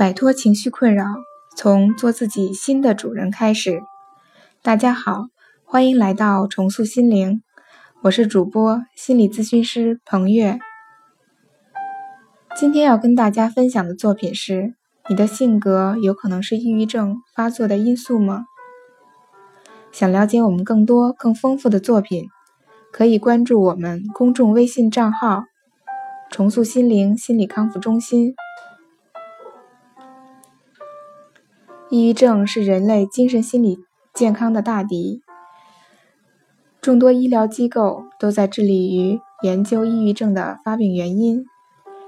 [0.00, 1.04] 摆脱情绪困扰，
[1.54, 3.82] 从做自己新的主人开始。
[4.62, 5.26] 大家好，
[5.62, 7.42] 欢迎来到重塑心灵，
[8.04, 10.58] 我是主播心理咨询师彭月。
[12.56, 14.72] 今天要跟大家分享的作品是：
[15.10, 18.46] 你的性格有可能是抑郁症发作的因素吗？
[19.92, 22.30] 想了解我们更多更丰富的作品，
[22.90, 25.44] 可以关注我们公众微信账号
[26.32, 28.34] “重塑心灵心理康复中心”。
[31.90, 33.80] 抑郁症是人类精神心理
[34.14, 35.22] 健康的大敌，
[36.80, 41.44] 众多医疗机构都在致力于研究抑郁症的发病原因，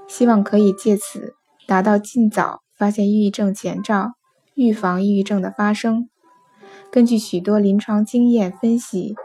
[0.07, 1.33] 希望可以借此
[1.67, 4.13] 达到尽早发现抑郁症前兆，
[4.55, 6.07] 预防抑郁症的发生。
[6.89, 9.15] 根据许多临床经验分析，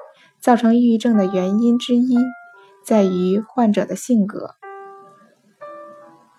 [0.40, 2.16] 造成抑郁症的原因之一
[2.84, 4.56] 在于患者的性格。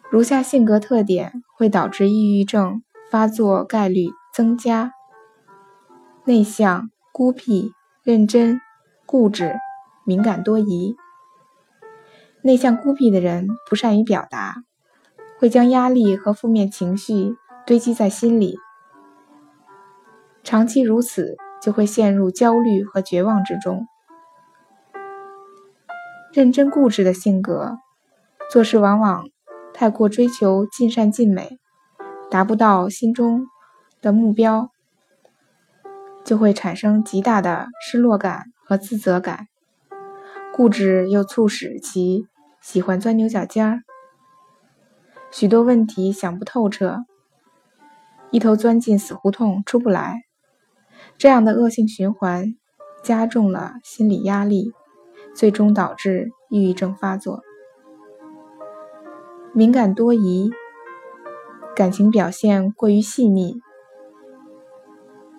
[0.10, 2.82] 如下性格特点会导致抑郁症。
[3.10, 4.94] 发作概率增加。
[6.26, 8.62] 内向、孤僻、认真、
[9.06, 9.56] 固执、
[10.06, 10.96] 敏感多疑。
[12.42, 14.58] 内向孤僻的人不善于表达，
[15.40, 17.36] 会将压力和负面情绪
[17.66, 18.58] 堆积在心里，
[20.44, 23.88] 长期如此就会陷入焦虑和绝望之中。
[26.32, 27.80] 认真固执的性格，
[28.52, 29.26] 做事往往
[29.74, 31.60] 太过追求尽善尽美。
[32.30, 33.48] 达不到心中
[34.02, 34.70] 的目标，
[36.24, 39.48] 就会产生极大的失落感和自责感。
[40.54, 42.28] 固执又促使其
[42.62, 43.82] 喜欢钻牛角尖儿，
[45.32, 47.06] 许多问题想不透彻，
[48.30, 50.22] 一头钻进死胡同出不来。
[51.18, 52.56] 这样的恶性循环
[53.04, 54.74] 加重了心理压力，
[55.34, 57.42] 最终导致抑郁症发作。
[59.54, 60.52] 敏感多疑。
[61.80, 63.62] 感情表现过于细腻，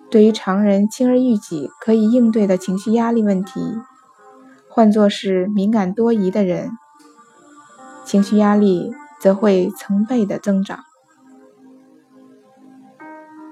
[0.09, 3.61] 对于常人轻而易举可以应对的情绪压力问题，
[4.67, 6.71] 换作是敏感多疑的人，
[8.05, 10.79] 情绪压力则会成倍的增长。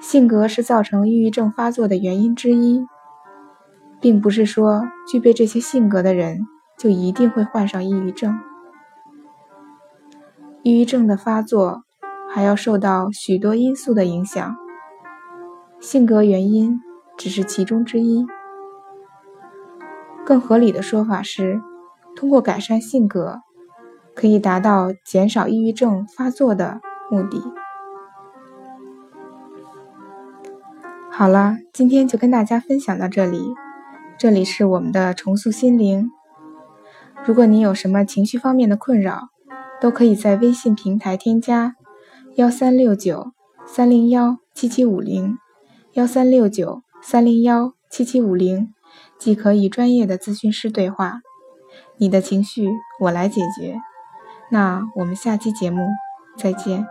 [0.02, 2.84] 性格是造成抑郁症发作的原因之一，
[4.02, 6.40] 并不是说具备这些性格的人
[6.76, 8.40] 就一定会患上抑郁症。
[10.64, 11.84] 抑郁症的发作。
[12.32, 14.56] 还要受到许多因素的影响，
[15.80, 16.80] 性格原因
[17.18, 18.26] 只是其中之一。
[20.26, 21.60] 更合理的说法是，
[22.16, 23.42] 通过改善性格，
[24.14, 26.80] 可以达到减少抑郁症发作的
[27.10, 27.42] 目的。
[31.10, 33.56] 好了，今天就跟大家分享到这里。
[34.20, 36.12] 这里是我们的重塑心灵。
[37.26, 39.30] 如果你有什么情绪方面的困扰，
[39.82, 41.76] 都可以在微信平台添加。
[42.40, 43.34] 幺三六九
[43.68, 45.38] 三零幺七七五零，
[45.92, 48.74] 幺三六九三零幺七七五零，
[49.18, 51.20] 即可与专业的咨询师对话。
[51.98, 52.70] 你的情绪
[53.02, 53.78] 我来解决。
[54.50, 55.86] 那我们下期节目
[56.38, 56.88] 再见。